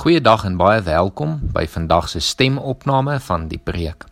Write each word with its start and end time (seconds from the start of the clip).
Goeiedag 0.00 0.46
en 0.48 0.54
baie 0.56 0.80
welkom 0.80 1.34
by 1.52 1.66
vandag 1.68 2.06
se 2.08 2.22
stemopname 2.24 3.18
van 3.20 3.42
die 3.50 3.58
preek. 3.60 4.06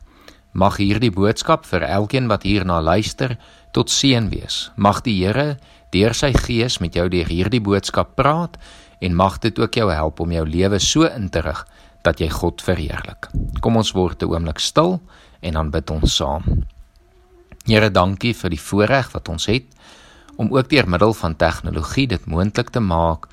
Mag 0.52 0.74
hierdie 0.82 1.08
boodskap 1.08 1.64
vir 1.64 1.86
elkeen 1.86 2.26
wat 2.28 2.44
hierna 2.44 2.76
luister 2.84 3.38
tot 3.72 3.88
seën 3.88 4.26
wees. 4.28 4.58
Mag 4.76 5.00
die 5.06 5.14
Here 5.22 5.56
deur 5.96 6.12
sy 6.12 6.34
gees 6.36 6.76
met 6.84 6.92
jou 7.00 7.06
deur 7.08 7.32
hierdie 7.32 7.62
boodskap 7.64 8.12
praat 8.20 8.60
en 9.00 9.16
mag 9.16 9.40
dit 9.40 9.56
ook 9.56 9.80
jou 9.80 9.88
help 9.88 10.20
om 10.20 10.36
jou 10.36 10.44
lewe 10.44 10.76
so 10.76 11.08
in 11.08 11.32
te 11.32 11.40
rig 11.48 11.64
dat 12.04 12.20
jy 12.20 12.28
God 12.36 12.60
verheerlik. 12.60 13.32
Kom 13.64 13.80
ons 13.80 13.96
word 13.96 14.22
'n 14.22 14.28
oomblik 14.28 14.60
stil 14.60 15.00
en 15.40 15.52
dan 15.54 15.70
bid 15.70 15.90
ons 15.90 16.16
saam. 16.16 16.44
Here, 17.64 17.88
dankie 17.88 18.34
vir 18.34 18.50
die 18.50 18.60
voorreg 18.60 19.08
wat 19.16 19.28
ons 19.28 19.46
het 19.46 19.64
om 20.36 20.52
ook 20.52 20.68
deur 20.68 20.88
middel 20.88 21.14
van 21.14 21.36
tegnologie 21.36 22.06
dit 22.06 22.26
moontlik 22.26 22.76
te 22.76 22.80
maak 22.80 23.28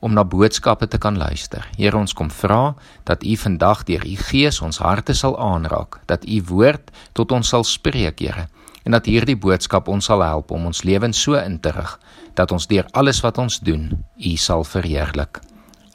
om 0.00 0.12
na 0.14 0.24
boodskappe 0.24 0.86
te 0.88 0.98
kan 0.98 1.18
luister. 1.18 1.64
Here, 1.76 1.96
ons 1.96 2.14
kom 2.14 2.30
vra 2.30 2.74
dat 3.08 3.24
U 3.24 3.36
vandag 3.36 3.84
deur 3.88 4.06
U 4.06 4.16
Gees 4.28 4.60
ons 4.62 4.78
harte 4.78 5.14
sal 5.14 5.38
aanraak, 5.38 6.00
dat 6.06 6.24
U 6.24 6.42
woord 6.50 6.92
tot 7.12 7.32
ons 7.32 7.48
sal 7.48 7.64
spreek, 7.66 8.20
Here, 8.20 8.46
en 8.84 8.94
dat 8.94 9.06
hierdie 9.10 9.36
boodskap 9.36 9.88
ons 9.88 10.06
sal 10.08 10.22
help 10.22 10.50
om 10.54 10.68
ons 10.70 10.84
lewens 10.86 11.18
so 11.18 11.38
in 11.40 11.58
te 11.60 11.72
rig 11.74 11.98
dat 12.38 12.52
ons 12.54 12.68
deur 12.70 12.86
alles 12.92 13.20
wat 13.24 13.38
ons 13.38 13.58
doen, 13.60 13.90
U 14.16 14.36
sal 14.36 14.64
verheerlik. 14.64 15.42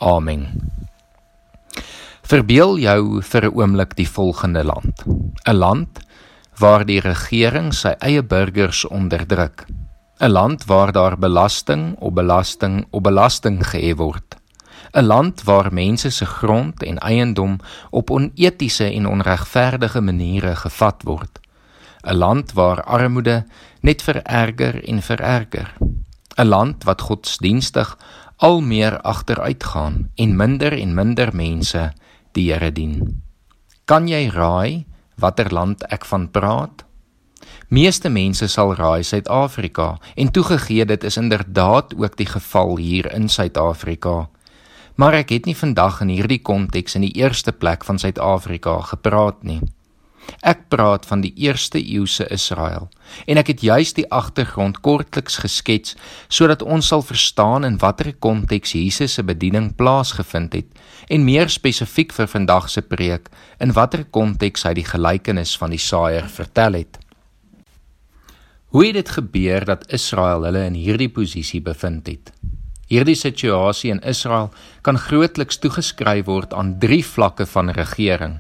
Amen. 0.04 0.50
Verbeel 2.24 2.78
jou 2.80 3.22
vir 3.22 3.46
'n 3.46 3.56
oomblik 3.56 3.96
die 3.96 4.08
volgende 4.08 4.64
land. 4.64 5.04
'n 5.46 5.56
Land 5.56 6.00
waar 6.60 6.86
die 6.86 7.00
regering 7.00 7.74
sy 7.74 7.96
eie 8.00 8.24
burgers 8.24 8.86
onderdruk 8.86 9.66
'n 10.24 10.32
land 10.32 10.66
waar 10.66 10.92
daar 10.92 11.18
belasting 11.20 11.96
op 12.00 12.16
belasting 12.16 12.86
op 12.90 13.04
belasting 13.04 13.68
gehef 13.68 13.96
word. 13.96 14.36
'n 14.92 15.04
Land 15.04 15.44
waar 15.44 15.74
mense 15.74 16.10
se 16.10 16.26
grond 16.26 16.84
en 16.84 16.98
eiendom 16.98 17.60
op 17.90 18.12
onetiese 18.12 18.92
en 18.92 19.08
onregverdige 19.08 20.02
maniere 20.02 20.56
gevat 20.56 21.04
word. 21.04 21.40
'n 22.02 22.16
Land 22.16 22.54
waar 22.54 22.84
armoede 22.84 23.46
net 23.80 24.02
vererger 24.02 24.88
en 24.88 25.02
vererger. 25.02 25.74
'n 26.38 26.48
Land 26.48 26.84
wat 26.84 27.02
godsdienstig 27.02 27.98
al 28.38 28.62
meer 28.62 29.02
agteruitgaan 29.02 30.10
en 30.16 30.36
minder 30.36 30.80
en 30.80 30.94
minder 30.94 31.36
mense 31.36 31.94
die 32.32 32.52
Here 32.52 32.72
dien. 32.72 33.22
Kan 33.86 34.08
jy 34.08 34.30
raai 34.30 34.86
watter 35.16 35.54
land 35.54 35.84
ek 35.84 36.06
van 36.06 36.32
praat? 36.32 36.86
Meeste 37.74 38.10
mense 38.10 38.46
sal 38.54 38.76
raai 38.78 39.02
Suid-Afrika 39.02 39.96
en 40.16 40.28
toegegee 40.32 40.86
dit 40.86 41.04
is 41.04 41.16
inderdaad 41.18 41.96
ook 41.98 42.18
die 42.20 42.28
geval 42.30 42.78
hier 42.78 43.08
in 43.12 43.26
Suid-Afrika. 43.30 44.28
Maar 44.96 45.18
ek 45.24 45.34
het 45.34 45.50
nie 45.50 45.56
vandag 45.58 46.04
in 46.06 46.12
hierdie 46.14 46.42
konteks 46.46 46.94
in 47.00 47.08
die 47.08 47.16
eerste 47.18 47.50
plek 47.52 47.82
van 47.88 47.98
Suid-Afrika 47.98 48.78
gepraat 48.92 49.42
nie. 49.42 49.58
Ek 50.46 50.68
praat 50.70 51.08
van 51.10 51.26
die 51.26 51.34
eerste 51.34 51.82
eeuse 51.82 52.28
Israel 52.30 52.92
en 53.26 53.42
ek 53.42 53.50
het 53.56 53.66
juis 53.66 53.98
die 53.98 54.06
agtergrond 54.14 54.84
kortliks 54.86 55.42
geskets 55.42 55.98
sodat 56.30 56.62
ons 56.62 56.94
sal 56.94 57.02
verstaan 57.02 57.66
in 57.66 57.82
watter 57.82 58.14
konteks 58.14 58.78
Jesus 58.78 59.18
se 59.18 59.26
bediening 59.26 59.74
plaasgevind 59.82 60.54
het 60.62 60.70
en 61.10 61.26
meer 61.26 61.50
spesifiek 61.50 62.14
vir 62.14 62.30
vandag 62.30 62.70
se 62.70 62.86
preek 62.86 63.34
in 63.58 63.74
watter 63.74 64.06
konteks 64.06 64.70
hy 64.70 64.78
die 64.78 64.92
gelykenis 64.94 65.58
van 65.58 65.74
die 65.74 65.82
saaier 65.82 66.30
vertel 66.30 66.84
het. 66.84 67.03
Hoe 68.74 68.86
het 68.86 68.94
dit 68.94 69.10
gebeur 69.10 69.66
dat 69.70 69.84
Israel 69.94 70.48
hulle 70.48 70.64
in 70.66 70.74
hierdie 70.74 71.10
posisie 71.14 71.60
bevind 71.62 72.08
het? 72.10 72.32
Hierdie 72.90 73.14
situasie 73.14 73.92
in 73.94 74.00
Israel 74.02 74.48
kan 74.82 74.98
grootliks 74.98 75.60
toegeskryf 75.62 76.26
word 76.26 76.56
aan 76.58 76.72
drie 76.82 77.04
vlakke 77.06 77.46
van 77.46 77.70
regering. 77.70 78.40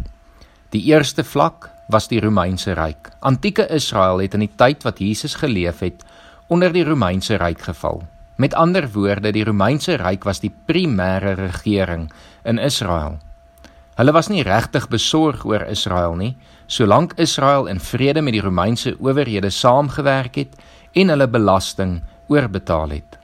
Die 0.73 0.81
eerste 0.89 1.21
vlak 1.21 1.69
was 1.94 2.09
die 2.09 2.17
Romeinse 2.23 2.73
ryk. 2.73 3.11
Antieke 3.21 3.67
Israel 3.69 4.23
het 4.25 4.33
in 4.33 4.47
die 4.47 4.55
tyd 4.57 4.81
wat 4.88 5.03
Jesus 5.05 5.38
geleef 5.38 5.85
het 5.85 6.01
onder 6.50 6.73
die 6.73 6.88
Romeinse 6.88 7.38
ryk 7.38 7.61
geval. 7.69 8.01
Met 8.41 8.57
ander 8.57 8.89
woorde, 8.89 9.29
die 9.38 9.45
Romeinse 9.45 10.00
ryk 10.01 10.25
was 10.25 10.41
die 10.41 10.53
primêre 10.65 11.38
regering 11.38 12.09
in 12.41 12.57
Israel. 12.57 13.19
Hulle 14.01 14.17
was 14.17 14.33
nie 14.33 14.41
regtig 14.41 14.89
besorg 14.89 15.45
oor 15.45 15.69
Israel 15.69 16.17
nie, 16.17 16.33
solank 16.68 17.13
Israel 17.16 17.66
in 17.66 17.79
vrede 17.79 18.22
met 18.22 18.34
die 18.34 18.41
Romeinse 18.41 18.96
owerhede 19.00 19.50
saamgewerk 19.50 20.35
het 20.35 20.56
en 20.94 21.09
hulle 21.09 21.28
belasting 21.28 22.01
oorbetaal 22.28 22.90
het. 22.90 23.18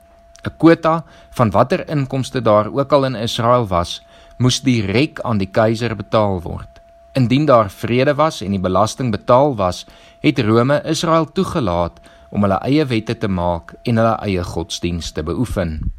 'n 0.44 0.56
Kwota 0.56 1.04
van 1.30 1.50
watter 1.50 1.88
inkomste 1.88 2.42
daar 2.42 2.72
ook 2.72 2.92
al 2.92 3.04
in 3.04 3.14
Israel 3.14 3.66
was, 3.66 4.02
moes 4.38 4.60
direk 4.60 5.20
aan 5.20 5.38
die 5.38 5.50
keiser 5.50 5.96
betaal 5.96 6.40
word. 6.42 6.80
Indien 7.12 7.44
daar 7.44 7.70
vrede 7.70 8.14
was 8.14 8.40
en 8.40 8.50
die 8.50 8.60
belasting 8.60 9.10
betaal 9.10 9.56
was, 9.56 9.86
het 10.20 10.38
Rome 10.38 10.82
Israel 10.84 11.32
toegelaat 11.32 12.00
om 12.30 12.42
hulle 12.42 12.60
eie 12.64 12.84
wette 12.86 13.18
te 13.18 13.28
maak 13.28 13.74
en 13.82 13.96
hulle 13.96 14.16
eie 14.22 14.44
godsdienste 14.44 15.12
te 15.12 15.22
beoefen. 15.22 15.92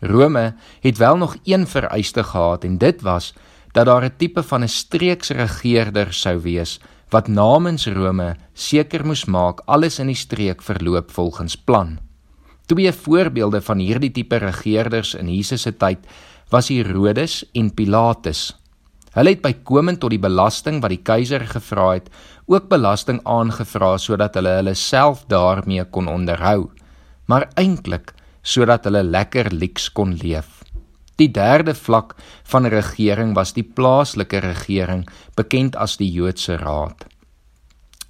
Rome 0.00 0.54
het 0.80 0.98
wel 0.98 1.16
nog 1.16 1.36
een 1.44 1.66
vereiste 1.66 2.24
gehad 2.24 2.64
en 2.64 2.78
dit 2.78 3.02
was 3.02 3.34
dat 3.72 3.86
daar 3.86 4.04
'n 4.04 4.16
tipe 4.16 4.42
van 4.42 4.62
'n 4.62 4.68
streeksregerder 4.68 6.12
sou 6.12 6.40
wees 6.40 6.80
wat 7.10 7.28
namens 7.28 7.86
Rome 7.86 8.36
seker 8.54 9.04
moes 9.04 9.24
maak 9.24 9.60
alles 9.68 9.98
in 9.98 10.06
die 10.06 10.16
streek 10.16 10.62
verloop 10.62 11.10
volgens 11.10 11.56
plan. 11.56 11.98
Twee 12.66 12.92
voorbeelde 12.92 13.60
van 13.60 13.78
hierdie 13.78 14.10
tipe 14.10 14.36
regerders 14.36 15.14
in 15.14 15.28
Jesus 15.28 15.62
se 15.62 15.76
tyd 15.76 15.98
was 16.48 16.68
Herodes 16.68 17.44
en 17.52 17.74
Pilatus. 17.74 18.56
Hulle 19.12 19.34
het 19.34 19.42
bykomend 19.44 20.00
tot 20.00 20.10
die 20.10 20.22
belasting 20.22 20.80
wat 20.80 20.92
die 20.94 21.02
keiser 21.04 21.44
gevra 21.44 21.90
het, 21.98 22.08
ook 22.48 22.70
belasting 22.70 23.20
aangevra 23.28 23.98
sodat 24.00 24.34
hulle 24.40 24.56
hulle 24.56 24.74
self 24.74 25.26
daarmee 25.28 25.84
kon 25.84 26.08
onderhou, 26.08 26.70
maar 27.28 27.50
eintlik 27.60 28.14
sodat 28.42 28.88
hulle 28.88 29.02
lekker 29.04 29.52
lyks 29.52 29.90
kon 29.92 30.16
leef. 30.16 30.61
Die 31.22 31.30
derde 31.30 31.74
vlak 31.78 32.16
van 32.50 32.66
regering 32.66 33.36
was 33.38 33.52
die 33.54 33.62
plaaslike 33.62 34.40
regering, 34.42 35.04
bekend 35.38 35.76
as 35.78 35.94
die 36.00 36.08
Joodse 36.10 36.56
Raad. 36.58 37.04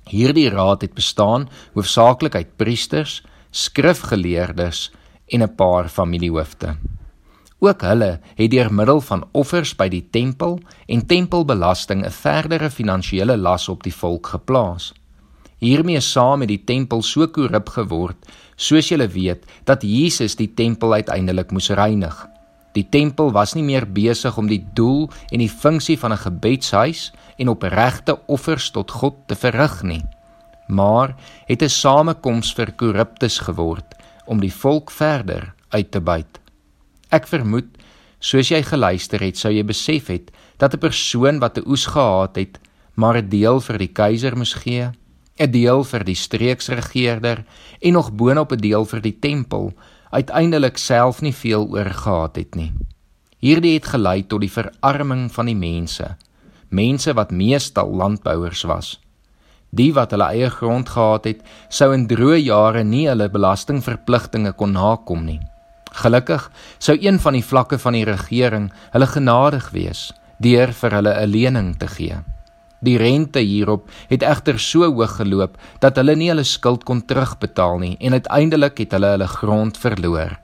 Hierdie 0.08 0.48
raad 0.48 0.80
het 0.86 0.94
bestaan 0.96 1.44
hoofsaaklik 1.74 2.38
uit 2.38 2.56
priesters, 2.56 3.20
skrifgeleerdes 3.50 4.90
en 5.28 5.42
'n 5.42 5.54
paar 5.56 5.88
familiehoofde. 5.88 6.76
Ook 7.60 7.82
hulle 7.82 8.20
het 8.34 8.50
deur 8.50 8.72
middel 8.72 9.00
van 9.00 9.28
offers 9.32 9.76
by 9.76 9.88
die 9.88 10.08
tempel 10.10 10.58
en 10.88 11.06
tempelbelasting 11.06 12.06
'n 12.06 12.10
verdere 12.10 12.70
finansiële 12.70 13.36
las 13.36 13.68
op 13.68 13.82
die 13.82 13.94
volk 13.94 14.26
geplaas. 14.26 14.92
Hiermee 15.58 16.00
saam 16.00 16.40
het 16.40 16.48
die 16.48 16.64
tempel 16.64 17.02
so 17.02 17.26
korrup 17.28 17.68
geword, 17.68 18.16
soos 18.56 18.88
julle 18.88 19.08
weet, 19.08 19.44
dat 19.64 19.82
Jesus 19.82 20.36
die 20.36 20.54
tempel 20.54 20.92
uiteindelik 20.92 21.50
moes 21.50 21.70
reinig. 21.70 22.31
Die 22.72 22.88
tempel 22.88 23.32
was 23.32 23.52
nie 23.54 23.64
meer 23.64 23.84
besig 23.84 24.36
om 24.40 24.48
die 24.48 24.62
doel 24.74 25.10
en 25.30 25.42
die 25.42 25.50
funksie 25.50 25.98
van 25.98 26.12
'n 26.12 26.24
gebedshuis 26.24 27.12
en 27.36 27.48
opregte 27.48 28.18
offers 28.26 28.70
tot 28.70 28.90
God 28.90 29.16
te 29.26 29.34
verrig 29.34 29.82
nie, 29.82 30.04
maar 30.68 31.14
het 31.46 31.62
'n 31.62 31.68
samekoms 31.68 32.54
vir 32.54 32.72
korruptes 32.72 33.38
geword 33.38 33.94
om 34.26 34.40
die 34.40 34.52
volk 34.52 34.90
verder 34.90 35.54
uit 35.68 35.90
te 35.90 36.00
buit. 36.00 36.40
Ek 37.10 37.26
vermoed, 37.26 37.68
soos 38.18 38.48
jy 38.48 38.62
geluister 38.62 39.20
het, 39.20 39.36
sou 39.36 39.52
jy 39.52 39.64
besef 39.64 40.06
het 40.06 40.30
dat 40.56 40.74
'n 40.74 40.78
persoon 40.78 41.38
wat 41.38 41.58
'n 41.58 41.68
oes 41.68 41.86
gehad 41.86 42.36
het, 42.36 42.58
maar 42.94 43.16
'n 43.16 43.28
deel 43.28 43.60
vir 43.60 43.78
die 43.78 43.92
keiser 43.92 44.36
moes 44.36 44.54
gee, 44.54 44.92
'n 45.38 45.50
deel 45.50 45.84
vir 45.84 46.04
die 46.04 46.14
streeksregerder 46.14 47.44
en 47.80 47.92
nog 47.92 48.12
boonop 48.12 48.52
'n 48.52 48.60
deel 48.60 48.84
vir 48.84 49.00
die 49.00 49.18
tempel 49.18 49.72
uiteindelik 50.12 50.78
self 50.78 51.20
nie 51.24 51.34
veel 51.34 51.66
oor 51.72 51.90
gehad 51.90 52.36
het 52.36 52.54
nie. 52.54 52.72
Hierdie 53.42 53.74
het 53.74 53.88
gelei 53.90 54.22
tot 54.22 54.44
die 54.44 54.52
verarming 54.52 55.26
van 55.32 55.48
die 55.50 55.56
mense, 55.58 56.12
mense 56.68 57.14
wat 57.18 57.32
meestal 57.32 57.90
landbouers 57.96 58.62
was. 58.70 58.98
Die 59.72 59.90
wat 59.96 60.12
hulle 60.12 60.28
eie 60.36 60.50
grond 60.52 60.88
gehad 60.92 61.24
het, 61.24 61.40
sou 61.72 61.90
in 61.96 62.04
droë 62.06 62.42
jare 62.44 62.84
nie 62.84 63.06
hulle 63.08 63.30
belastingverpligtinge 63.32 64.52
kon 64.52 64.76
nakom 64.76 65.24
nie. 65.24 65.40
Gelukkig 65.92 66.50
sou 66.78 66.96
een 67.00 67.18
van 67.20 67.36
die 67.36 67.44
vlakke 67.44 67.78
van 67.80 67.96
die 67.96 68.04
regering 68.08 68.70
hulle 68.92 69.08
genadig 69.08 69.70
wees 69.72 70.10
deur 70.42 70.72
vir 70.74 70.96
hulle 70.98 71.12
'n 71.22 71.30
lening 71.30 71.74
te 71.78 71.88
gee. 71.88 72.16
Die 72.82 72.96
rente 72.98 73.38
hierop 73.38 73.90
het 74.10 74.24
egter 74.26 74.58
so 74.58 74.88
hoog 74.90 75.16
geloop 75.20 75.58
dat 75.80 75.98
hulle 76.00 76.16
nie 76.18 76.32
hulle 76.32 76.44
skuld 76.46 76.82
kon 76.84 77.04
terugbetaal 77.06 77.78
nie 77.78 77.94
en 78.00 78.18
uiteindelik 78.18 78.82
het 78.82 78.96
hulle 78.96 79.12
hulle 79.14 79.28
grond 79.30 79.78
verloor. 79.78 80.34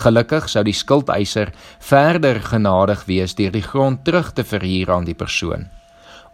Gelukkig 0.00 0.48
sou 0.48 0.62
die 0.64 0.76
skuldeiser 0.76 1.50
verder 1.78 2.40
genadig 2.44 3.06
wees 3.08 3.34
deur 3.36 3.52
die 3.52 3.64
grond 3.64 4.04
terug 4.04 4.32
te 4.36 4.44
verhuur 4.44 4.92
aan 4.92 5.08
die 5.08 5.16
persoon. 5.16 5.66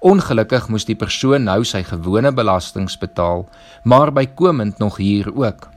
Ongelukkig 0.06 0.68
moes 0.68 0.84
die 0.84 0.98
persoon 0.98 1.46
nou 1.48 1.62
sy 1.64 1.80
gewone 1.86 2.30
belastings 2.34 2.98
betaal, 3.00 3.46
maar 3.82 4.12
bykomend 4.12 4.78
nog 4.78 4.98
hier 5.00 5.30
ook. 5.34 5.70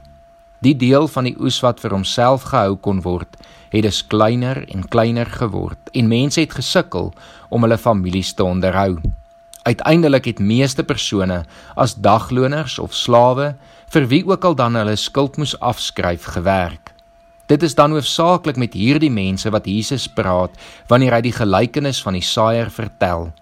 Die 0.60 0.76
deel 0.76 1.08
van 1.08 1.24
die 1.24 1.36
oes 1.40 1.62
wat 1.64 1.80
vir 1.80 1.94
homself 1.96 2.50
gehou 2.50 2.76
kon 2.76 3.00
word, 3.06 3.38
het 3.72 3.86
dus 3.86 4.02
kleiner 4.06 4.60
en 4.68 4.84
kleiner 4.92 5.30
geword 5.30 5.94
en 5.94 6.10
mense 6.10 6.42
het 6.42 6.58
gesukkel 6.58 7.14
om 7.48 7.64
hulle 7.64 7.78
families 7.78 8.34
te 8.34 8.44
onderhou. 8.44 8.98
Uiteindelik 9.62 10.24
het 10.24 10.38
meeste 10.38 10.84
persone 10.84 11.42
as 11.76 11.94
dagloners 11.94 12.78
of 12.78 12.94
slawe 12.96 13.54
vir 13.92 14.06
wie 14.08 14.22
ook 14.26 14.44
al 14.44 14.56
dan 14.56 14.78
hulle 14.78 14.96
skuld 14.96 15.36
moes 15.36 15.52
afskryf 15.60 16.24
gewerk. 16.36 16.94
Dit 17.50 17.62
is 17.66 17.74
dan 17.74 17.92
hoofsaaklik 17.92 18.56
met 18.56 18.76
hierdie 18.78 19.10
mense 19.10 19.50
wat 19.50 19.66
Jesus 19.66 20.06
praat 20.08 20.54
wanneer 20.88 21.18
hy 21.18 21.24
die 21.26 21.34
gelykenis 21.34 22.00
van 22.02 22.14
die 22.16 22.24
saaier 22.24 22.70
vertel. 22.70 23.32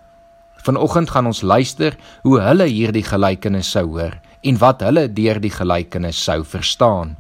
Vanoggend 0.65 1.13
gaan 1.13 1.29
ons 1.29 1.43
luister 1.43 1.95
hoe 2.25 2.41
hulle 2.41 2.67
hierdie 2.67 3.05
gelykenis 3.05 3.71
sou 3.77 3.85
hoor 3.93 4.17
en 4.43 4.59
wat 4.59 4.83
hulle 4.87 5.07
deur 5.13 5.39
die 5.43 5.53
gelykenis 5.53 6.19
sou 6.25 6.41
verstaan. 6.45 7.17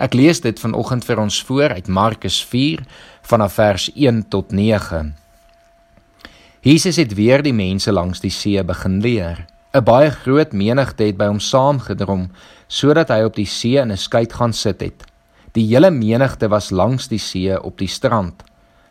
Ek 0.00 0.16
lees 0.16 0.40
dit 0.40 0.60
vanoggend 0.60 1.04
vir 1.04 1.20
ons 1.20 1.40
voor 1.46 1.76
uit 1.76 1.88
Markus 1.88 2.40
4 2.44 2.84
vanaf 3.30 3.58
vers 3.60 3.88
1 3.94 4.22
tot 4.32 4.52
9. 4.52 5.12
Jesus 6.60 6.98
het 7.00 7.14
weer 7.16 7.40
die 7.40 7.54
mense 7.56 7.88
langs 7.88 8.20
die 8.20 8.30
see 8.30 8.60
begin 8.68 8.98
leer. 9.00 9.46
'n 9.72 9.84
Baie 9.84 10.10
groot 10.10 10.52
menigte 10.52 11.06
het 11.08 11.16
by 11.16 11.30
hom 11.30 11.40
saamgedrom 11.40 12.26
sodat 12.68 13.08
hy 13.08 13.22
op 13.24 13.34
die 13.34 13.48
see 13.48 13.80
in 13.80 13.92
'n 13.92 13.96
skei 13.96 14.26
gaan 14.28 14.52
sit 14.52 14.80
het. 14.80 15.06
Die 15.56 15.64
hele 15.72 15.90
menigte 15.90 16.48
was 16.48 16.70
langs 16.70 17.08
die 17.08 17.18
see 17.18 17.56
op 17.56 17.78
die 17.78 17.88
strand. 17.88 18.44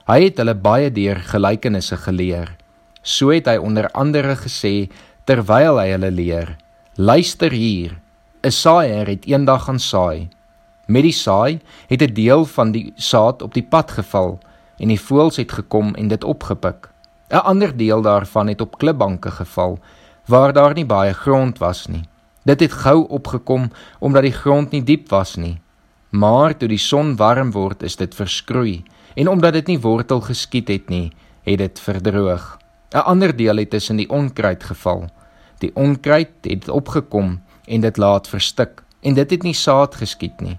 Hy 0.07 0.23
het 0.23 0.37
hulle 0.37 0.55
baie 0.55 0.89
deur 0.89 1.21
gelykenisse 1.21 1.97
geleer. 1.97 2.57
So 3.03 3.29
het 3.29 3.45
hy 3.45 3.57
onder 3.57 3.91
andere 3.93 4.35
gesê 4.35 4.89
terwyl 5.25 5.77
hy 5.77 5.89
hulle 5.91 6.11
leer: 6.11 6.57
Luister 6.97 7.51
hier. 7.51 8.01
'n 8.41 8.51
Saaier 8.51 9.07
het 9.07 9.25
eendag 9.25 9.65
gaan 9.65 9.79
saai. 9.79 10.29
Met 10.87 11.03
die 11.03 11.13
saai 11.13 11.59
het 11.87 12.01
'n 12.01 12.13
deel 12.13 12.45
van 12.45 12.71
die 12.71 12.93
saad 12.95 13.41
op 13.41 13.53
die 13.53 13.67
pad 13.69 13.91
geval 13.91 14.39
en 14.79 14.87
die 14.87 15.01
voëls 15.01 15.37
het 15.37 15.51
gekom 15.51 15.95
en 15.95 16.07
dit 16.07 16.23
opgepik. 16.23 16.88
'n 17.29 17.35
Ander 17.35 17.77
deel 17.77 18.01
daarvan 18.01 18.47
het 18.47 18.61
op 18.61 18.77
klipbanke 18.77 19.31
geval 19.31 19.79
waar 20.25 20.53
daar 20.53 20.73
nie 20.73 20.85
baie 20.85 21.13
grond 21.13 21.57
was 21.57 21.87
nie. 21.87 22.03
Dit 22.43 22.59
het 22.59 22.71
gou 22.71 23.07
opgekom 23.07 23.71
omdat 23.99 24.21
die 24.21 24.31
grond 24.31 24.71
nie 24.71 24.83
diep 24.83 25.09
was 25.09 25.35
nie. 25.35 25.61
Maar 26.09 26.57
toe 26.57 26.67
die 26.67 26.77
son 26.81 27.15
warm 27.15 27.51
word, 27.51 27.83
is 27.83 27.95
dit 27.95 28.15
verskroei 28.15 28.83
en 29.15 29.27
omdat 29.27 29.53
dit 29.53 29.67
nie 29.67 29.79
wortel 29.79 30.21
geskiet 30.21 30.67
het 30.67 30.89
nie, 30.89 31.11
het 31.43 31.57
dit 31.57 31.79
verdroog. 31.79 32.57
'n 32.93 32.97
Ander 32.97 33.35
deel 33.35 33.57
het 33.57 33.69
tussen 33.69 33.95
die 33.95 34.09
onkruid 34.09 34.63
geval. 34.63 35.05
Die 35.57 35.75
onkruid 35.75 36.29
het 36.41 36.69
opgekom 36.69 37.41
en 37.65 37.81
dit 37.81 37.97
laat 37.97 38.27
verstik 38.27 38.83
en 39.01 39.13
dit 39.13 39.31
het 39.31 39.43
nie 39.43 39.53
saad 39.53 39.95
geskiet 39.95 40.41
nie. 40.41 40.57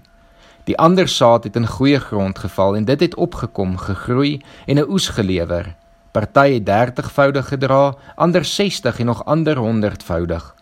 Die 0.63 0.77
ander 0.77 1.07
saad 1.07 1.43
het 1.43 1.55
in 1.55 1.67
goeie 1.67 1.99
grond 1.99 2.39
geval 2.39 2.75
en 2.75 2.85
dit 2.85 2.99
het 2.99 3.15
opgekom, 3.15 3.77
gegroei 3.77 4.41
en 4.65 4.75
'n 4.77 4.89
oes 4.89 5.09
gelewer. 5.09 5.75
Party 6.11 6.59
het 6.59 6.65
30voudig 6.67 7.47
gedra, 7.47 7.93
ander 8.15 8.45
60 8.45 8.99
en 8.99 9.05
nog 9.05 9.25
ander 9.25 9.57
100voudig. 9.57 10.55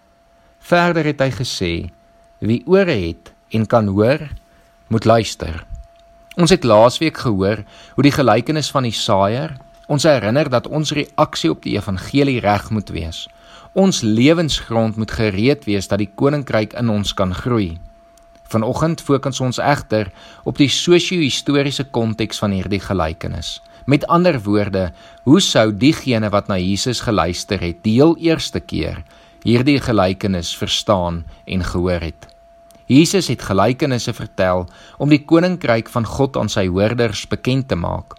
Verder 0.60 1.06
het 1.06 1.19
hy 1.19 1.31
gesê: 1.31 1.74
Wie 2.38 2.62
ore 2.68 2.94
het 3.07 3.34
en 3.50 3.66
kan 3.66 3.88
hoor, 3.88 4.30
moet 4.88 5.06
luister. 5.06 5.66
Ons 6.38 6.50
het 6.50 6.63
laasweek 6.63 7.18
gehoor 7.18 7.63
hoe 7.94 8.04
die 8.04 8.13
gelykenis 8.13 8.69
van 8.72 8.86
die 8.86 8.96
saaier 8.96 9.57
ons 9.90 10.06
herinner 10.06 10.50
dat 10.50 10.68
ons 10.69 10.94
reaksie 10.94 11.50
op 11.50 11.63
die 11.66 11.74
evangelie 11.74 12.40
reg 12.40 12.69
moet 12.69 12.92
wees. 12.94 13.25
Ons 13.74 14.02
lewensgrond 14.06 14.98
moet 15.02 15.12
gereed 15.12 15.66
wees 15.66 15.90
dat 15.90 16.02
die 16.02 16.12
koninkryk 16.16 16.75
in 16.78 16.90
ons 16.94 17.13
kan 17.13 17.34
groei. 17.34 17.80
Vanoggend 18.50 19.02
fokus 19.02 19.42
ons 19.42 19.57
egter 19.62 20.12
op 20.45 20.57
die 20.62 20.69
sosio-historiese 20.69 21.88
konteks 21.94 22.42
van 22.42 22.54
hierdie 22.54 22.81
gelykenis. 22.81 23.60
Met 23.90 24.06
ander 24.06 24.38
woorde, 24.46 24.92
hoe 25.26 25.40
sou 25.42 25.72
diegene 25.74 26.30
wat 26.30 26.48
na 26.48 26.60
Jesus 26.62 27.00
geluister 27.02 27.58
het, 27.64 27.80
die 27.82 27.96
heel 27.98 28.14
eerste 28.22 28.62
keer 28.62 29.02
hierdie 29.42 29.80
gelykenis 29.82 30.52
verstaan 30.60 31.24
en 31.50 31.64
gehoor 31.66 32.06
het? 32.06 32.28
Jesus 32.86 33.32
het 33.34 33.48
gelykenisse 33.48 34.14
vertel 34.14 34.68
om 35.02 35.10
die 35.10 35.24
koninkryk 35.26 35.90
van 35.90 36.06
God 36.06 36.38
aan 36.38 36.54
sy 36.54 36.68
hoorders 36.70 37.26
bekend 37.34 37.70
te 37.72 37.80
maak. 37.80 38.14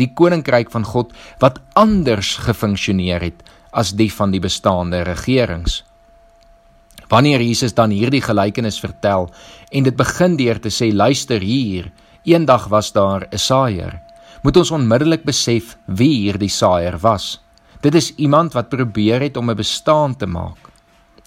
Die 0.00 0.10
koninkryk 0.10 0.74
van 0.74 0.88
God 0.90 1.14
wat 1.38 1.62
anders 1.78 2.34
gefunksioneer 2.42 3.22
het 3.22 3.46
as 3.70 3.94
die 3.94 4.10
van 4.10 4.34
die 4.34 4.42
bestaande 4.42 5.04
regerings. 5.06 5.84
Wanneer 7.12 7.44
Jesus 7.46 7.78
dan 7.78 7.94
hierdie 7.94 8.24
gelykenis 8.24 8.82
vertel 8.82 9.30
en 9.70 9.86
dit 9.86 9.96
begin 9.96 10.34
deur 10.40 10.58
te 10.58 10.70
sê 10.70 10.90
luister 10.90 11.38
hier, 11.38 11.92
eendag 12.26 12.72
was 12.74 12.90
daar 12.90 13.28
'n 13.30 13.38
saaier 13.38 14.01
moet 14.42 14.56
ons 14.56 14.70
onmiddellik 14.70 15.24
besef 15.24 15.76
wie 15.86 16.26
hierdie 16.26 16.50
saaier 16.50 16.98
was. 17.02 17.40
Dit 17.82 17.94
is 17.98 18.12
iemand 18.16 18.54
wat 18.54 18.70
probeer 18.70 19.22
het 19.22 19.36
om 19.36 19.50
'n 19.50 19.56
bestaan 19.56 20.16
te 20.16 20.26
maak. 20.26 20.70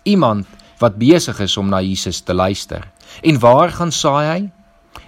Iemand 0.03 0.45
wat 0.79 0.97
besig 0.97 1.39
is 1.39 1.57
om 1.57 1.69
na 1.69 1.81
Jesus 1.81 2.21
te 2.21 2.33
luister. 2.33 2.91
En 3.23 3.39
waar 3.39 3.71
gaan 3.71 3.91
saai 3.91 4.27
hy? 4.27 4.51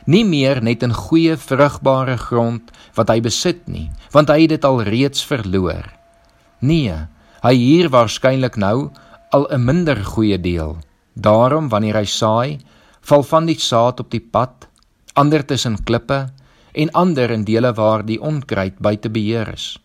Nie 0.05 0.25
meer 0.25 0.61
net 0.63 0.83
in 0.83 0.93
goeie 0.93 1.37
vrugbare 1.37 2.17
grond 2.17 2.71
wat 2.95 3.09
hy 3.09 3.19
besit 3.21 3.67
nie, 3.67 3.91
want 4.11 4.29
hy 4.29 4.41
het 4.41 4.49
dit 4.49 4.65
al 4.65 4.83
reeds 4.83 5.25
verloor. 5.25 5.83
Nee, 6.59 6.95
hy 7.43 7.53
hier 7.53 7.89
waarskynlik 7.89 8.55
nou 8.57 8.91
al 9.31 9.47
'n 9.51 9.65
minder 9.65 10.05
goeie 10.05 10.37
deel. 10.37 10.77
Daarom 11.13 11.69
wanneer 11.69 11.95
hy 11.95 12.05
saai, 12.05 12.59
val 13.01 13.23
van 13.23 13.45
die 13.45 13.59
saad 13.59 13.99
op 13.99 14.11
die 14.11 14.23
pad, 14.31 14.67
ander 15.13 15.45
tussen 15.45 15.83
klippe 15.83 16.29
en 16.77 16.91
ander 16.93 17.31
in 17.33 17.43
dele 17.43 17.73
waar 17.73 18.05
die 18.05 18.19
onkruid 18.21 18.77
buite 18.77 19.09
beheer 19.09 19.49
is. 19.53 19.77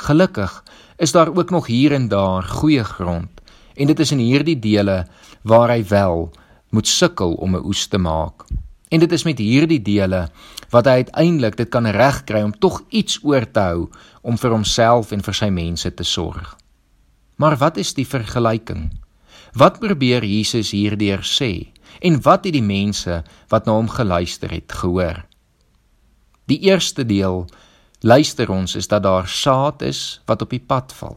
Gelukkig 0.00 0.62
is 0.96 1.12
daar 1.12 1.28
ook 1.36 1.50
nog 1.50 1.66
hier 1.66 1.92
en 1.92 2.08
daar 2.08 2.42
goeie 2.42 2.84
grond 2.84 3.28
en 3.74 3.86
dit 3.86 4.00
is 4.00 4.12
in 4.12 4.20
hierdie 4.20 4.58
dele 4.58 5.02
waar 5.42 5.68
hy 5.74 5.82
wel 5.88 6.30
moet 6.72 6.88
sukkel 6.88 7.34
om 7.34 7.56
'n 7.56 7.64
oes 7.64 7.86
te 7.86 7.98
maak. 7.98 8.44
En 8.88 9.00
dit 9.00 9.12
is 9.12 9.24
met 9.24 9.38
hierdie 9.38 9.82
dele 9.82 10.28
wat 10.70 10.84
hy 10.84 11.04
uiteindelik 11.04 11.56
dit 11.56 11.68
kan 11.68 11.86
regkry 11.86 12.42
om 12.42 12.58
tog 12.58 12.82
iets 12.88 13.18
oor 13.22 13.50
te 13.50 13.60
hou 13.60 13.90
om 14.20 14.38
vir 14.38 14.50
homself 14.50 15.12
en 15.12 15.22
vir 15.22 15.34
sy 15.34 15.48
mense 15.48 15.94
te 15.94 16.04
sorg. 16.04 16.56
Maar 17.36 17.56
wat 17.56 17.76
is 17.76 17.94
die 17.94 18.06
vergelyking? 18.06 18.92
Wat 19.52 19.80
probeer 19.80 20.24
Jesus 20.24 20.70
hierdeur 20.70 21.24
sê? 21.24 21.68
En 22.00 22.22
wat 22.22 22.44
het 22.44 22.52
die 22.52 22.62
mense 22.64 23.22
wat 23.48 23.66
na 23.66 23.72
hom 23.72 23.88
geluister 23.88 24.50
het 24.50 24.72
gehoor? 24.72 25.31
Die 26.52 26.60
eerste 26.68 27.06
deel 27.08 27.46
luister 28.04 28.50
ons 28.52 28.74
is 28.76 28.88
dat 28.90 29.06
daar 29.06 29.28
saad 29.30 29.80
is 29.88 30.20
wat 30.28 30.42
op 30.44 30.50
die 30.52 30.60
pad 30.60 30.92
val. 30.98 31.16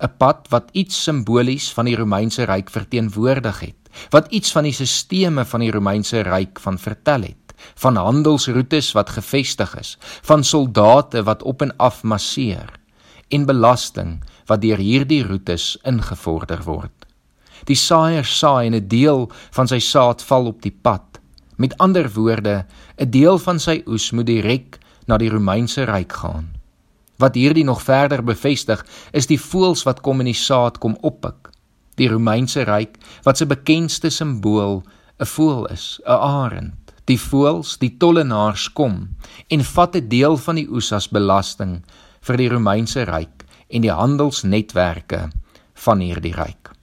'n 0.00 0.14
Pad 0.16 0.46
wat 0.54 0.70
iets 0.72 1.02
simbolies 1.04 1.66
van 1.76 1.84
die 1.90 1.96
Romeinse 1.98 2.46
ryk 2.48 2.70
verteenwoordig 2.70 3.60
het, 3.60 3.90
wat 4.14 4.30
iets 4.32 4.52
van 4.52 4.64
die 4.64 4.72
sisteme 4.72 5.44
van 5.44 5.60
die 5.60 5.72
Romeinse 5.74 6.22
ryk 6.22 6.60
van 6.64 6.78
vertel 6.78 7.26
het, 7.28 7.52
van 7.74 7.96
handelsroetes 7.96 8.92
wat 8.96 9.10
gevestig 9.18 9.74
is, 9.76 9.98
van 10.22 10.44
soldate 10.44 11.22
wat 11.22 11.42
op 11.42 11.62
en 11.62 11.76
af 11.76 12.02
masseer 12.02 12.72
en 13.28 13.44
belasting 13.44 14.22
wat 14.46 14.62
deur 14.62 14.78
hierdie 14.78 15.24
roetes 15.26 15.76
ingevorder 15.82 16.62
word. 16.64 17.04
Die 17.64 17.76
saaier 17.76 18.24
saai 18.24 18.66
en 18.66 18.74
'n 18.74 18.88
deel 18.88 19.30
van 19.50 19.68
sy 19.68 19.78
saad 19.78 20.22
val 20.22 20.46
op 20.46 20.62
die 20.62 20.76
pad 20.82 21.07
Met 21.58 21.74
ander 21.78 22.06
woorde, 22.14 22.66
'n 22.96 23.10
deel 23.10 23.38
van 23.38 23.58
sy 23.58 23.82
oes 23.86 24.10
moet 24.10 24.26
direk 24.26 24.78
na 25.06 25.16
die 25.18 25.30
Romeinse 25.30 25.84
ryk 25.84 26.12
gaan. 26.12 26.54
Wat 27.18 27.34
hierdie 27.34 27.64
nog 27.64 27.82
verder 27.82 28.22
bevestig, 28.24 28.86
is 29.10 29.26
die 29.26 29.40
voëls 29.40 29.82
wat 29.82 30.00
kom 30.00 30.20
in 30.20 30.30
die 30.30 30.38
saad 30.38 30.78
kom 30.78 30.96
oppik. 31.00 31.50
Die 31.94 32.08
Romeinse 32.08 32.62
ryk 32.62 32.94
wat 33.22 33.36
se 33.36 33.46
bekendste 33.46 34.10
simbool 34.10 34.82
'n 35.18 35.26
voël 35.26 35.66
is, 35.66 36.00
'n 36.06 36.10
arend. 36.10 36.94
Die 37.04 37.18
voëls, 37.18 37.78
die 37.78 37.96
tollenaars 37.98 38.72
kom 38.72 39.08
en 39.48 39.64
vat 39.64 39.96
'n 39.96 40.08
deel 40.08 40.36
van 40.36 40.54
die 40.54 40.68
oes 40.70 40.92
as 40.92 41.08
belasting 41.08 41.82
vir 42.20 42.36
die 42.36 42.48
Romeinse 42.48 43.02
ryk 43.02 43.44
en 43.68 43.82
die 43.82 43.92
handelsnetwerke 43.92 45.28
van 45.74 46.00
hierdie 46.00 46.34
ryk. 46.34 46.77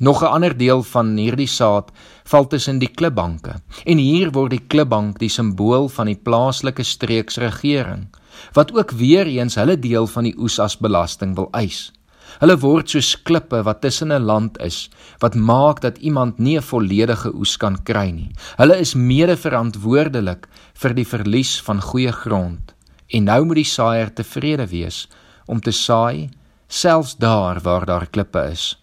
Nog 0.00 0.22
'n 0.22 0.32
ander 0.32 0.56
deel 0.56 0.82
van 0.82 1.16
hierdie 1.16 1.46
saad 1.46 1.90
val 2.24 2.46
tussen 2.46 2.78
die 2.78 2.88
klipbanke. 2.88 3.60
En 3.84 3.98
hier 3.98 4.30
word 4.32 4.50
die 4.50 4.66
klipbank 4.66 5.18
die 5.18 5.28
simbool 5.28 5.88
van 5.88 6.06
die 6.06 6.16
plaaslike 6.16 6.82
streeksregering 6.82 8.08
wat 8.52 8.72
ook 8.72 8.90
weer 8.90 9.26
eens 9.26 9.54
hulle 9.54 9.78
deel 9.78 10.06
van 10.06 10.24
die 10.24 10.34
oes 10.38 10.58
as 10.58 10.78
belasting 10.78 11.34
wil 11.36 11.48
eis. 11.52 11.92
Hulle 12.38 12.56
word 12.56 12.90
soos 12.90 13.22
klippe 13.22 13.62
wat 13.62 13.80
tussen 13.80 14.12
'n 14.12 14.24
land 14.24 14.58
is 14.58 14.88
wat 15.18 15.34
maak 15.34 15.80
dat 15.80 15.98
iemand 15.98 16.38
nie 16.38 16.56
'n 16.56 16.62
volledige 16.62 17.34
oes 17.34 17.56
kan 17.56 17.82
kry 17.82 18.10
nie. 18.10 18.32
Hulle 18.56 18.78
is 18.78 18.94
mede-verantwoordelik 18.94 20.48
vir 20.74 20.94
die 20.94 21.06
verlies 21.06 21.60
van 21.60 21.80
goeie 21.80 22.12
grond. 22.12 22.74
En 23.08 23.24
nou 23.24 23.44
moet 23.44 23.56
die 23.56 23.64
saaier 23.64 24.14
tevrede 24.14 24.66
wees 24.66 25.08
om 25.46 25.60
te 25.60 25.70
saai 25.70 26.30
selfs 26.68 27.16
daar 27.16 27.60
waar 27.60 27.86
daar 27.86 28.06
klippe 28.06 28.48
is. 28.50 28.79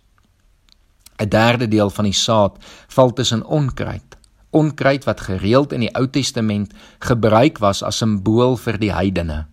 'n 1.18 1.30
derde 1.30 1.68
deel 1.68 1.90
van 1.90 2.06
die 2.06 2.14
saad 2.14 2.58
val 2.88 3.14
tussen 3.14 3.46
onkruid. 3.46 4.18
onkruid 4.50 5.04
wat 5.04 5.22
gereeld 5.22 5.74
in 5.74 5.84
die 5.86 5.94
Ou 5.96 6.08
Testament 6.08 6.74
gebruik 7.00 7.60
was 7.60 7.84
as 7.84 8.00
simbool 8.02 8.58
vir 8.58 8.78
die 8.80 8.94
heidene. 8.94 9.46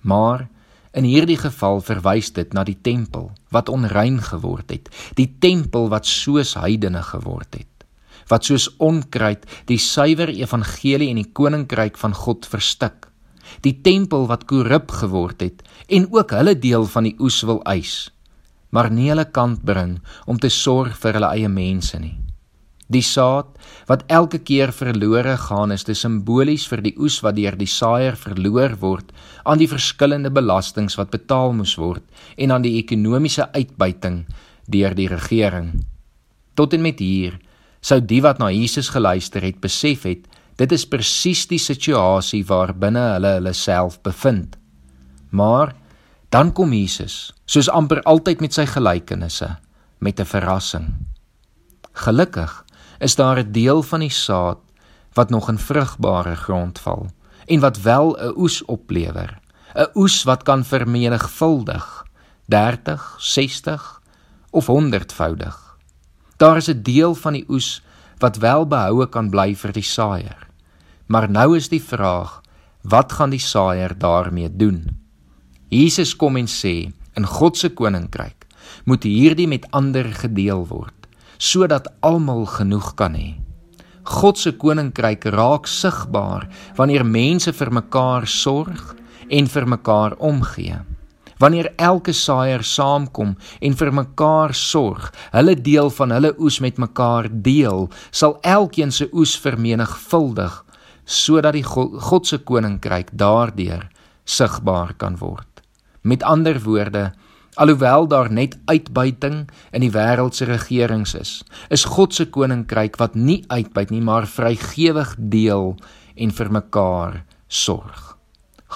Maar 0.00 0.48
in 0.96 1.04
hierdie 1.04 1.38
geval 1.38 1.80
verwys 1.84 2.32
dit 2.34 2.54
na 2.56 2.64
die 2.66 2.78
tempel 2.82 3.30
wat 3.54 3.68
onrein 3.68 4.18
geword 4.22 4.70
het, 4.70 4.88
die 5.14 5.28
tempel 5.38 5.88
wat 5.92 6.08
soos 6.08 6.56
heidene 6.58 7.02
geword 7.02 7.60
het, 7.60 7.84
wat 8.32 8.48
soos 8.48 8.70
onkruid 8.78 9.46
die 9.70 9.78
suiwer 9.78 10.32
evangelie 10.32 11.10
en 11.12 11.20
die 11.20 11.30
koninkryk 11.32 11.98
van 12.00 12.14
God 12.14 12.46
verstik. 12.46 13.06
Die 13.66 13.80
tempel 13.82 14.28
wat 14.30 14.46
korrup 14.46 14.90
geword 14.94 15.42
het 15.42 15.62
en 15.88 16.06
ook 16.10 16.30
hulle 16.30 16.54
deel 16.58 16.86
van 16.86 17.08
die 17.08 17.16
oes 17.18 17.40
wil 17.42 17.62
eis, 17.66 18.10
maar 18.70 18.90
nie 18.90 19.10
hulle 19.10 19.26
kant 19.26 19.62
bring 19.66 19.98
om 20.26 20.38
te 20.38 20.50
sorg 20.50 20.96
vir 21.02 21.18
hulle 21.18 21.32
eie 21.34 21.48
mense 21.48 21.98
nie. 21.98 22.16
Die 22.90 23.04
saad 23.06 23.54
wat 23.86 24.02
elke 24.10 24.40
keer 24.42 24.72
verlore 24.74 25.36
gaan 25.38 25.70
is 25.70 25.86
te 25.86 25.94
simbolies 25.94 26.64
vir 26.70 26.82
die 26.82 26.96
oes 26.98 27.20
wat 27.22 27.36
deur 27.38 27.54
die 27.58 27.70
saaier 27.70 28.16
verloor 28.18 28.74
word 28.82 29.12
aan 29.44 29.62
die 29.62 29.70
verskillende 29.70 30.32
belastings 30.34 30.98
wat 30.98 31.12
betaal 31.14 31.54
moes 31.54 31.76
word 31.78 32.02
en 32.36 32.50
aan 32.50 32.66
die 32.66 32.78
ekonomiese 32.80 33.46
uitbuiting 33.54 34.24
deur 34.66 34.96
die 34.98 35.06
regering. 35.10 35.70
Tot 36.58 36.74
en 36.74 36.82
met 36.82 36.98
hier 36.98 37.38
sou 37.80 38.00
die 38.02 38.20
wat 38.26 38.42
na 38.42 38.50
Jesus 38.50 38.90
geluister 38.90 39.46
het 39.46 39.62
besef 39.62 40.08
het 40.10 40.26
dit 40.58 40.74
is 40.74 40.84
presies 40.84 41.46
die 41.48 41.62
situasie 41.62 42.42
waarbinne 42.48 43.06
hulle 43.14 43.36
hulle 43.38 43.54
self 43.56 44.00
bevind. 44.02 44.58
Maar 45.30 45.76
dan 46.30 46.52
kom 46.54 46.72
Jesus, 46.72 47.32
soos 47.44 47.68
amper 47.68 48.02
altyd 48.06 48.40
met 48.40 48.54
sy 48.54 48.66
gelykenisse, 48.66 49.56
met 49.98 50.20
'n 50.20 50.24
verrassing. 50.24 50.94
Gelukkig 51.92 52.64
is 52.98 53.16
daar 53.16 53.38
'n 53.38 53.52
deel 53.52 53.82
van 53.82 54.00
die 54.00 54.10
saad 54.10 54.58
wat 55.12 55.30
nog 55.30 55.48
in 55.48 55.58
vrugbare 55.58 56.36
grond 56.36 56.78
val 56.78 57.10
en 57.46 57.60
wat 57.60 57.80
wel 57.82 58.16
'n 58.16 58.32
oes 58.36 58.64
oplewer. 58.64 59.40
'n 59.74 59.90
Oes 59.94 60.22
wat 60.22 60.42
kan 60.42 60.64
vermenigvuldig 60.64 62.06
30, 62.46 63.16
60 63.18 64.02
of 64.50 64.66
100voudig. 64.66 65.76
Daar 66.36 66.56
is 66.56 66.68
'n 66.68 66.82
deel 66.82 67.14
van 67.14 67.32
die 67.32 67.44
oes 67.48 67.82
wat 68.18 68.36
wel 68.36 68.66
behoue 68.66 69.08
kan 69.08 69.30
bly 69.30 69.54
vir 69.54 69.72
die 69.72 69.82
saaier. 69.82 70.48
Maar 71.06 71.30
nou 71.30 71.56
is 71.56 71.68
die 71.68 71.82
vraag, 71.82 72.40
wat 72.82 73.12
gaan 73.12 73.30
die 73.30 73.40
saaier 73.42 73.98
daarmee 73.98 74.56
doen? 74.56 74.99
Jesus 75.70 76.16
kom 76.18 76.34
en 76.34 76.48
sê, 76.50 76.90
in 77.14 77.26
God 77.26 77.54
se 77.54 77.68
koninkryk 77.70 78.48
moet 78.90 79.04
hierdie 79.06 79.46
met 79.46 79.68
ander 79.70 80.08
gedeel 80.18 80.64
word 80.66 81.06
sodat 81.40 81.86
almal 82.04 82.42
genoeg 82.50 82.88
kan 82.98 83.14
hê. 83.14 83.38
God 84.04 84.36
se 84.36 84.50
koninkryk 84.58 85.28
raak 85.30 85.68
sigbaar 85.70 86.48
wanneer 86.76 87.06
mense 87.06 87.54
vir 87.54 87.70
mekaar 87.78 88.26
sorg 88.26 88.96
en 89.30 89.46
vir 89.46 89.68
mekaar 89.76 90.16
omgee. 90.18 90.80
Wanneer 91.40 91.70
elke 91.78 92.12
saaier 92.12 92.66
saamkom 92.66 93.36
en 93.62 93.78
vir 93.78 93.92
mekaar 93.94 94.52
sorg, 94.58 95.06
hulle 95.32 95.54
deel 95.54 95.88
van 95.96 96.16
hulle 96.16 96.34
oes 96.42 96.58
met 96.60 96.82
mekaar 96.82 97.30
deel, 97.30 97.86
sal 98.10 98.36
elkeen 98.42 98.90
se 98.90 99.06
oes 99.14 99.38
vermenigvuldig 99.38 100.58
sodat 101.06 101.54
die 101.56 101.64
God 101.64 102.26
se 102.26 102.42
koninkryk 102.42 103.14
daardeur 103.14 103.86
sigbaar 104.26 104.94
kan 104.98 105.16
word. 105.22 105.49
Met 106.02 106.22
ander 106.22 106.60
woorde, 106.62 107.12
Alhoewel 107.54 108.06
daar 108.08 108.32
net 108.32 108.58
uitbuiting 108.64 109.48
in 109.74 109.82
die 109.82 109.90
wêreld 109.90 110.36
se 110.38 110.46
regerings 110.46 111.16
is, 111.18 111.32
is 111.68 111.84
God 111.84 112.14
se 112.14 112.28
koninkryk 112.30 112.94
wat 113.02 113.16
nie 113.18 113.42
uitbuit 113.50 113.90
nie, 113.90 114.00
maar 114.00 114.28
vrygewig 114.30 115.16
deel 115.18 115.74
en 116.14 116.30
vir 116.30 116.50
mekaar 116.54 117.18
sorg. 117.48 118.14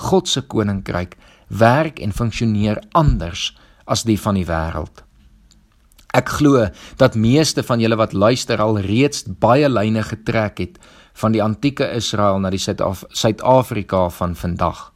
God 0.04 0.28
se 0.28 0.42
koninkryk 0.42 1.14
werk 1.48 2.02
en 2.02 2.12
funksioneer 2.12 2.82
anders 2.98 3.52
as 3.86 4.02
die 4.02 4.18
van 4.18 4.40
die 4.40 4.46
wêreld. 4.48 5.04
Ek 6.14 6.34
glo 6.40 6.66
dat 6.98 7.14
meeste 7.18 7.62
van 7.66 7.82
julle 7.82 7.98
wat 7.98 8.12
luister 8.12 8.58
al 8.62 8.80
reeds 8.82 9.22
baie 9.26 9.70
lyne 9.70 10.02
getrek 10.02 10.58
het 10.58 10.82
van 11.22 11.34
die 11.34 11.42
antieke 11.42 11.86
Israel 11.94 12.40
na 12.42 12.50
die 12.50 12.62
Suid-Afrika 12.62 14.08
van 14.18 14.34
vandag. 14.34 14.90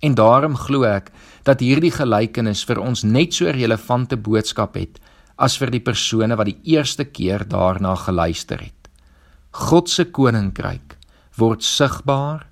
En 0.00 0.14
daarom 0.14 0.54
glo 0.56 0.86
ek 0.86 1.10
dat 1.46 1.62
hierdie 1.64 1.92
gelykenis 1.94 2.62
vir 2.68 2.78
ons 2.82 3.02
net 3.02 3.34
so 3.34 3.50
relevante 3.50 4.16
boodskap 4.16 4.76
het 4.78 5.00
as 5.38 5.56
vir 5.58 5.72
die 5.74 5.82
persone 5.82 6.36
wat 6.38 6.50
die 6.50 6.74
eerste 6.74 7.06
keer 7.06 7.44
daarna 7.46 7.94
geluister 7.98 8.62
het. 8.62 8.90
God 9.50 9.90
se 9.90 10.04
koninkryk 10.04 10.96
word 11.38 11.62
sigbaar 11.66 12.46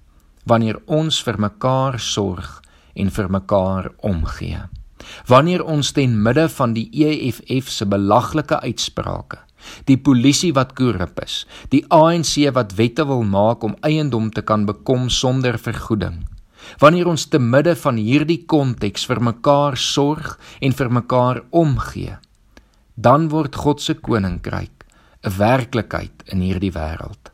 wanneer 0.47 0.79
ons 0.87 1.21
vir 1.27 1.39
mekaar 1.43 1.99
sorg 2.03 2.61
en 2.95 3.11
vir 3.11 3.29
mekaar 3.31 3.91
omgee. 4.07 4.63
Wanneer 5.31 5.63
ons 5.63 5.93
ten 5.95 6.15
midde 6.23 6.49
van 6.51 6.75
die 6.75 6.89
EFF 6.91 7.71
se 7.71 7.87
belaglike 7.87 8.59
uitsprake, 8.63 9.39
die 9.87 9.99
polisie 9.99 10.53
wat 10.55 10.75
korrup 10.79 11.21
is, 11.23 11.45
die 11.71 11.85
ANC 11.95 12.39
wat 12.55 12.75
wette 12.79 13.07
wil 13.07 13.23
maak 13.27 13.67
om 13.67 13.77
eiendom 13.87 14.31
te 14.31 14.43
kan 14.43 14.67
bekom 14.67 15.11
sonder 15.11 15.59
vergoeding, 15.59 16.25
Wanneer 16.79 17.07
ons 17.07 17.27
te 17.31 17.39
midde 17.39 17.77
van 17.77 17.97
hierdie 17.97 18.43
konteks 18.47 19.07
vir 19.07 19.21
mekaar 19.21 19.77
sorg 19.77 20.37
en 20.61 20.73
vir 20.73 20.91
mekaar 20.93 21.43
omgee, 21.51 22.17
dan 22.95 23.29
word 23.29 23.57
God 23.57 23.81
se 23.81 23.95
koninkryk 23.95 24.85
'n 25.27 25.37
werklikheid 25.39 26.23
in 26.33 26.41
hierdie 26.41 26.73
wêreld. 26.73 27.33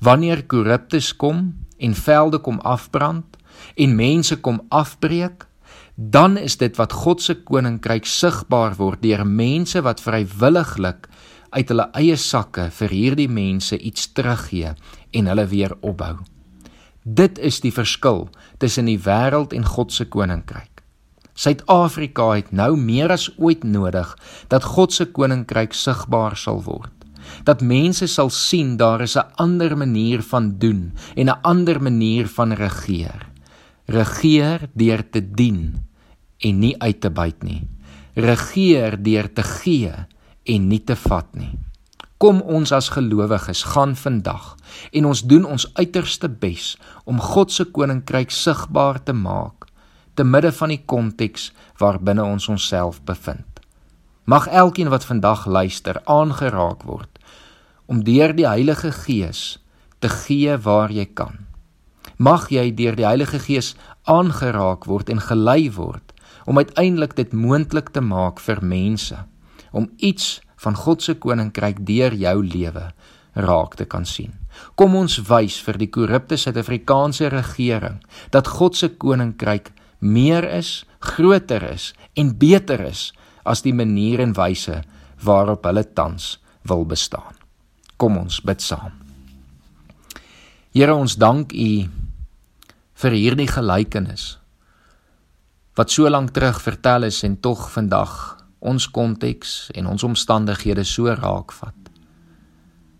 Wanneer 0.00 0.46
korruptes 0.46 1.16
kom 1.16 1.54
en 1.78 1.94
velde 1.94 2.38
kom 2.38 2.60
afbrand 2.60 3.36
en 3.76 3.96
mense 3.96 4.36
kom 4.36 4.60
afbreek, 4.68 5.46
dan 5.94 6.36
is 6.36 6.56
dit 6.56 6.76
wat 6.76 6.92
God 6.92 7.22
se 7.22 7.34
koninkryk 7.34 8.06
sigbaar 8.06 8.74
word 8.74 9.02
deur 9.02 9.24
mense 9.26 9.80
wat 9.82 10.02
vrywilliglik 10.02 11.08
uit 11.54 11.70
hulle 11.70 11.88
eie 11.94 12.16
sakke 12.16 12.70
vir 12.70 12.88
hierdie 12.90 13.30
mense 13.30 13.78
iets 13.78 14.10
teruggee 14.12 14.74
en 15.14 15.26
hulle 15.30 15.46
weer 15.46 15.76
opbou. 15.80 16.18
Dit 17.04 17.36
is 17.36 17.58
die 17.60 17.72
verskil 17.72 18.30
tussen 18.56 18.86
die 18.88 18.96
wêreld 18.96 19.52
en 19.52 19.66
God 19.68 19.92
se 19.92 20.06
koninkryk. 20.08 20.80
Suid-Afrika 21.36 22.30
het 22.32 22.48
nou 22.48 22.78
meer 22.80 23.12
as 23.12 23.26
ooit 23.36 23.64
nodig 23.68 24.14
dat 24.48 24.64
God 24.64 24.94
se 24.96 25.04
koninkryk 25.12 25.76
sigbaar 25.76 26.36
sal 26.40 26.62
word. 26.64 26.92
Dat 27.44 27.60
mense 27.60 28.08
sal 28.08 28.32
sien 28.32 28.78
daar 28.80 29.04
is 29.04 29.16
'n 29.16 29.28
ander 29.36 29.76
manier 29.76 30.22
van 30.22 30.56
doen 30.58 30.92
en 31.16 31.28
'n 31.28 31.40
ander 31.42 31.82
manier 31.82 32.26
van 32.26 32.52
regeer. 32.52 33.28
Regeer 33.86 34.68
deur 34.72 35.10
te 35.10 35.20
dien 35.20 35.84
en 36.38 36.58
nie 36.58 36.74
uit 36.78 37.00
te 37.00 37.10
byt 37.10 37.42
nie. 37.42 37.68
Regeer 38.14 39.02
deur 39.02 39.32
te 39.32 39.42
gee 39.42 39.92
en 40.44 40.68
nie 40.68 40.84
te 40.84 40.96
vat 40.96 41.34
nie. 41.34 41.58
Kom 42.24 42.38
ons 42.40 42.70
as 42.72 42.86
gelowiges 42.88 43.66
gaan 43.74 43.90
vandag 44.00 44.44
en 44.96 45.04
ons 45.10 45.20
doen 45.28 45.42
ons 45.44 45.64
uiterste 45.76 46.30
bes 46.40 46.70
om 47.04 47.18
God 47.20 47.50
se 47.52 47.66
koninkryk 47.68 48.30
sigbaar 48.32 48.96
te 49.04 49.12
maak 49.12 49.66
te 50.16 50.24
midde 50.24 50.48
van 50.56 50.72
die 50.72 50.80
konteks 50.92 51.50
waarbinne 51.82 52.24
ons 52.24 52.46
onsself 52.48 53.02
bevind. 53.04 53.60
Mag 54.24 54.46
elkeen 54.48 54.88
wat 54.88 55.04
vandag 55.04 55.44
luister 55.44 56.00
aangeraak 56.08 56.86
word 56.88 57.20
om 57.92 58.00
deur 58.08 58.32
die 58.32 58.48
Heilige 58.48 58.94
Gees 59.02 59.42
te 60.00 60.08
gee 60.08 60.56
waar 60.56 60.96
jy 60.96 61.04
kan. 61.04 61.44
Mag 62.16 62.48
jy 62.48 62.70
deur 62.72 62.96
die 62.96 63.04
Heilige 63.10 63.42
Gees 63.50 63.74
aangeraak 64.08 64.88
word 64.88 65.12
en 65.12 65.20
gelei 65.20 65.68
word 65.76 66.16
om 66.48 66.56
uiteindelik 66.56 67.18
dit 67.20 67.36
moontlik 67.36 67.92
te 67.92 68.00
maak 68.00 68.40
vir 68.40 68.64
mense 68.64 69.20
om 69.76 69.92
iets 70.00 70.38
van 70.64 70.76
God 70.78 71.04
se 71.04 71.14
koninkryk 71.20 71.84
deur 71.86 72.16
jou 72.16 72.38
lewe 72.42 72.88
raak 73.34 73.76
te 73.76 73.84
kan 73.84 74.06
sien. 74.06 74.32
Kom 74.78 74.94
ons 74.94 75.18
wys 75.28 75.58
vir 75.66 75.78
die 75.80 75.90
korrupte 75.90 76.38
Suid-Afrikaanse 76.38 77.30
regering 77.32 78.00
dat 78.34 78.50
God 78.58 78.78
se 78.78 78.92
koninkryk 78.94 79.72
meer 80.00 80.46
is, 80.46 80.84
groter 81.00 81.64
is 81.72 81.92
en 82.16 82.34
beter 82.38 82.84
is 82.86 83.10
as 83.44 83.64
die 83.64 83.74
manier 83.74 84.22
en 84.24 84.34
wyse 84.36 84.82
waarop 85.24 85.66
hulle 85.66 85.84
tans 85.96 86.36
wil 86.68 86.84
bestaan. 86.88 87.34
Kom 87.96 88.16
ons 88.18 88.40
bid 88.44 88.62
saam. 88.62 88.92
Here 90.74 90.94
ons 90.94 91.16
dank 91.16 91.52
U 91.52 91.72
vir 93.04 93.14
hierdie 93.14 93.50
gelykenis 93.50 94.34
wat 95.74 95.90
so 95.90 96.06
lank 96.06 96.30
terug 96.34 96.60
vertel 96.62 97.08
is 97.08 97.24
en 97.26 97.34
tog 97.42 97.66
vandag 97.74 98.33
ons 98.64 98.86
konteks 98.90 99.70
en 99.76 99.86
ons 99.92 100.04
omstandighede 100.06 100.84
so 100.88 101.12
raakvat. 101.12 101.76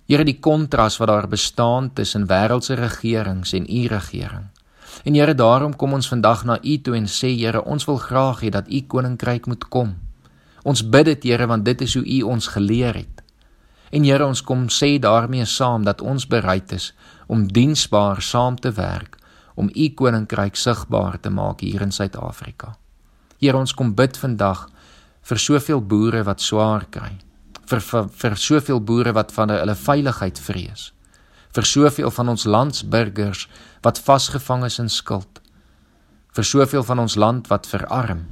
Here 0.04 0.24
die 0.28 0.36
kontras 0.40 0.98
wat 1.00 1.08
daar 1.08 1.28
bestaan 1.28 1.88
tussen 1.96 2.28
wêreldse 2.28 2.76
regerings 2.76 3.54
en 3.56 3.64
u 3.64 3.86
regering. 3.88 4.50
En 5.04 5.14
Here 5.14 5.34
daarom 5.34 5.76
kom 5.76 5.96
ons 5.96 6.08
vandag 6.08 6.44
na 6.44 6.58
u 6.62 6.76
toe 6.78 6.96
en 6.96 7.08
sê 7.08 7.32
Here 7.32 7.64
ons 7.64 7.88
wil 7.88 7.96
graag 7.96 8.44
hê 8.44 8.52
dat 8.52 8.68
u 8.68 8.80
koninkryk 8.86 9.46
moet 9.46 9.68
kom. 9.68 9.96
Ons 10.64 10.84
bid 10.84 11.04
dit 11.04 11.30
Here 11.30 11.46
want 11.46 11.64
dit 11.64 11.80
is 11.80 11.94
hoe 11.94 12.04
u 12.04 12.22
ons 12.22 12.46
geleer 12.46 12.94
het. 12.94 13.24
En 13.94 14.04
Here, 14.04 14.26
ons 14.26 14.42
kom 14.42 14.68
sê 14.68 14.98
daarmee 14.98 15.44
saam 15.46 15.84
dat 15.84 16.00
ons 16.02 16.26
bereid 16.26 16.72
is 16.72 16.92
om 17.26 17.46
diensbaar 17.52 18.22
saam 18.22 18.56
te 18.60 18.72
werk 18.72 19.16
om 19.54 19.70
u 19.70 19.88
koninkryk 19.94 20.56
sigbaar 20.56 21.20
te 21.20 21.30
maak 21.30 21.60
hier 21.60 21.82
in 21.82 21.92
Suid-Afrika. 21.92 22.74
Here, 23.38 23.56
ons 23.56 23.74
kom 23.74 23.94
bid 23.94 24.18
vandag 24.18 24.66
vir 25.24 25.40
soveel 25.40 25.80
boere 25.80 26.22
wat 26.26 26.42
swaar 26.44 26.84
kry, 26.92 27.14
vir 27.64 27.80
vir, 27.80 28.08
vir 28.12 28.36
soveel 28.36 28.80
boere 28.80 29.14
wat 29.16 29.32
van 29.32 29.52
hulle 29.54 29.76
veiligheid 29.78 30.40
vrees, 30.40 30.90
vir 31.54 31.68
soveel 31.68 32.12
van 32.12 32.32
ons 32.34 32.44
landsburgers 32.44 33.46
wat 33.86 34.00
vasgevang 34.04 34.66
is 34.68 34.78
in 34.82 34.90
skuld, 34.92 35.40
vir 36.34 36.44
soveel 36.44 36.84
van 36.84 37.00
ons 37.06 37.16
land 37.16 37.48
wat 37.48 37.68
verarm. 37.70 38.26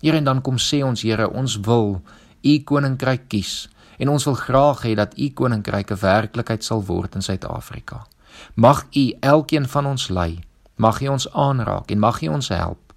Here, 0.00 0.16
en 0.16 0.26
dan 0.26 0.42
kom 0.42 0.58
sê 0.58 0.80
ons 0.86 1.02
Here, 1.02 1.28
ons 1.28 1.58
wil 1.66 2.00
u 2.42 2.54
koninkryk 2.64 3.28
kies 3.28 3.68
en 3.98 4.12
ons 4.12 4.24
wil 4.28 4.36
graag 4.38 4.84
hê 4.86 4.94
dat 4.94 5.14
u 5.18 5.26
koninkryk 5.34 5.90
'n 5.90 6.02
werklikheid 6.02 6.64
sal 6.64 6.82
word 6.86 7.14
in 7.14 7.22
Suid-Afrika. 7.22 8.06
Mag 8.54 8.86
u 8.94 9.12
elkeen 9.20 9.66
van 9.66 9.86
ons 9.86 10.08
lei, 10.08 10.40
mag 10.76 11.00
u 11.02 11.08
ons 11.08 11.32
aanraak 11.32 11.90
en 11.90 11.98
mag 11.98 12.22
u 12.22 12.28
ons 12.28 12.48
help 12.48 12.87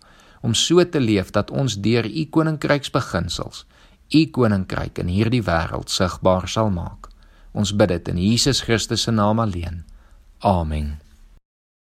om 0.41 0.53
so 0.53 0.83
te 0.83 0.99
leef 0.99 1.31
dat 1.31 1.51
ons 1.51 1.77
deur 1.81 2.05
u 2.05 2.25
koninkryksbeginsels 2.25 3.65
u 4.11 4.25
koninkryk 4.35 4.99
in 4.99 5.11
hierdie 5.11 5.43
wêreld 5.47 5.91
sigbaar 5.91 6.47
sal 6.51 6.71
maak. 6.73 7.07
Ons 7.55 7.71
bid 7.75 7.91
dit 7.93 8.11
in 8.11 8.19
Jesus 8.19 8.63
Christus 8.65 9.07
se 9.07 9.11
naam 9.11 9.39
alleen. 9.39 9.83
Amen. 10.39 10.97